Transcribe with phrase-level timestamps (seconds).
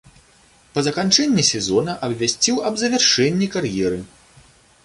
[0.77, 4.05] Па заканчэнні сезона абвясціў аб завяршэнні кар'еры.